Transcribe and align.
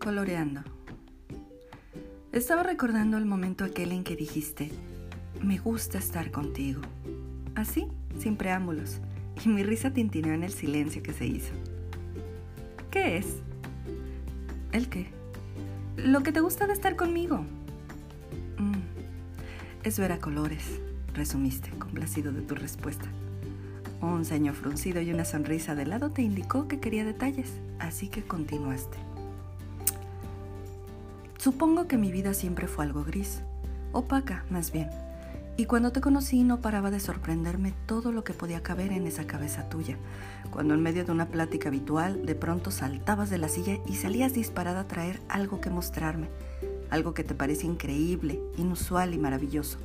Coloreando. 0.00 0.62
Estaba 2.32 2.62
recordando 2.62 3.18
el 3.18 3.26
momento 3.26 3.64
aquel 3.64 3.92
en 3.92 4.02
que 4.02 4.16
dijiste, 4.16 4.70
me 5.42 5.58
gusta 5.58 5.98
estar 5.98 6.30
contigo. 6.30 6.80
Así, 7.54 7.86
sin 8.18 8.36
preámbulos, 8.36 8.98
y 9.44 9.50
mi 9.50 9.62
risa 9.62 9.92
tintineó 9.92 10.32
en 10.32 10.42
el 10.42 10.52
silencio 10.52 11.02
que 11.02 11.12
se 11.12 11.26
hizo. 11.26 11.52
¿Qué 12.90 13.18
es? 13.18 13.26
¿El 14.72 14.88
qué? 14.88 15.08
Lo 15.98 16.22
que 16.22 16.32
te 16.32 16.40
gusta 16.40 16.66
de 16.66 16.72
estar 16.72 16.96
conmigo. 16.96 17.44
Mm, 18.56 18.80
es 19.84 19.98
ver 19.98 20.12
a 20.12 20.18
colores, 20.18 20.80
resumiste, 21.12 21.68
complacido 21.78 22.32
de 22.32 22.40
tu 22.40 22.54
respuesta. 22.54 23.06
Un 24.00 24.24
ceño 24.24 24.54
fruncido 24.54 25.02
y 25.02 25.12
una 25.12 25.26
sonrisa 25.26 25.74
de 25.74 25.84
lado 25.84 26.10
te 26.10 26.22
indicó 26.22 26.68
que 26.68 26.80
quería 26.80 27.04
detalles, 27.04 27.52
así 27.78 28.08
que 28.08 28.22
continuaste. 28.22 29.09
Supongo 31.40 31.88
que 31.88 31.96
mi 31.96 32.12
vida 32.12 32.34
siempre 32.34 32.66
fue 32.66 32.84
algo 32.84 33.02
gris, 33.02 33.40
opaca 33.92 34.44
más 34.50 34.72
bien, 34.72 34.90
y 35.56 35.64
cuando 35.64 35.90
te 35.90 36.02
conocí 36.02 36.44
no 36.44 36.60
paraba 36.60 36.90
de 36.90 37.00
sorprenderme 37.00 37.72
todo 37.86 38.12
lo 38.12 38.24
que 38.24 38.34
podía 38.34 38.62
caber 38.62 38.92
en 38.92 39.06
esa 39.06 39.26
cabeza 39.26 39.66
tuya, 39.70 39.96
cuando 40.50 40.74
en 40.74 40.82
medio 40.82 41.02
de 41.02 41.12
una 41.12 41.28
plática 41.28 41.70
habitual 41.70 42.26
de 42.26 42.34
pronto 42.34 42.70
saltabas 42.70 43.30
de 43.30 43.38
la 43.38 43.48
silla 43.48 43.78
y 43.86 43.96
salías 43.96 44.34
disparada 44.34 44.80
a 44.80 44.86
traer 44.86 45.18
algo 45.30 45.62
que 45.62 45.70
mostrarme, 45.70 46.28
algo 46.90 47.14
que 47.14 47.24
te 47.24 47.34
parecía 47.34 47.70
increíble, 47.70 48.38
inusual 48.58 49.14
y 49.14 49.18
maravilloso. 49.18 49.78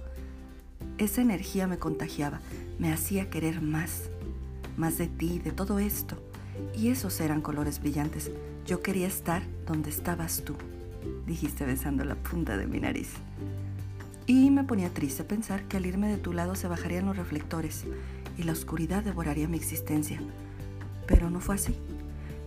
Esa 0.98 1.22
energía 1.22 1.68
me 1.68 1.78
contagiaba, 1.78 2.42
me 2.80 2.92
hacía 2.92 3.30
querer 3.30 3.62
más, 3.62 4.10
más 4.76 4.98
de 4.98 5.08
ti, 5.08 5.40
de 5.40 5.52
todo 5.54 5.80
esto. 5.80 6.18
Y 6.76 6.90
esos 6.90 7.18
eran 7.22 7.40
colores 7.40 7.80
brillantes. 7.80 8.30
Yo 8.66 8.82
quería 8.82 9.08
estar 9.08 9.44
donde 9.66 9.90
estabas 9.90 10.44
tú, 10.44 10.56
dijiste 11.26 11.66
besando 11.66 12.04
la 12.06 12.16
punta 12.16 12.58
de 12.58 12.68
mi 12.68 12.80
nariz. 12.80 13.10
Y 14.28 14.50
me 14.50 14.64
ponía 14.64 14.94
triste 14.94 15.24
pensar 15.24 15.68
que 15.68 15.78
al 15.78 15.86
irme 15.86 16.08
de 16.08 16.18
tu 16.18 16.34
lado 16.34 16.56
se 16.56 16.68
bajarían 16.68 17.06
los 17.06 17.18
reflectores 17.18 17.86
y 18.38 18.44
la 18.44 18.54
oscuridad 18.54 19.04
devoraría 19.04 19.48
mi 19.48 19.58
existencia. 19.58 20.20
Pero 21.08 21.30
no 21.30 21.40
fue 21.40 21.56
así. 21.56 21.76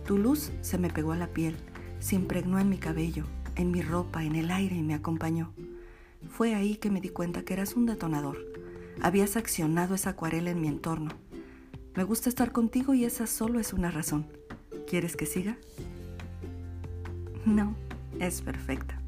Tu 0.05 0.17
luz 0.17 0.51
se 0.61 0.77
me 0.77 0.89
pegó 0.89 1.13
a 1.13 1.17
la 1.17 1.27
piel, 1.27 1.55
se 1.99 2.15
impregnó 2.15 2.59
en 2.59 2.69
mi 2.69 2.77
cabello, 2.77 3.25
en 3.55 3.71
mi 3.71 3.81
ropa, 3.81 4.23
en 4.23 4.35
el 4.35 4.51
aire 4.51 4.75
y 4.75 4.83
me 4.83 4.93
acompañó. 4.93 5.53
Fue 6.29 6.53
ahí 6.55 6.75
que 6.75 6.89
me 6.89 7.01
di 7.01 7.09
cuenta 7.09 7.43
que 7.43 7.53
eras 7.53 7.75
un 7.75 7.85
detonador. 7.85 8.37
Habías 9.01 9.37
accionado 9.37 9.95
esa 9.95 10.11
acuarela 10.11 10.51
en 10.51 10.59
mi 10.59 10.67
entorno. 10.67 11.11
Me 11.95 12.03
gusta 12.03 12.27
estar 12.27 12.51
contigo 12.51 12.93
y 12.93 13.05
esa 13.05 13.25
solo 13.27 13.59
es 13.59 13.71
una 13.71 13.91
razón. 13.91 14.27
¿Quieres 14.87 15.15
que 15.15 15.25
siga? 15.25 15.57
No, 17.45 17.75
es 18.19 18.41
perfecta. 18.41 18.99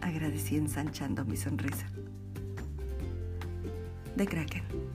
Agradecí 0.00 0.56
ensanchando 0.56 1.24
mi 1.24 1.36
sonrisa. 1.36 1.86
De 4.16 4.26
Kraken. 4.26 4.89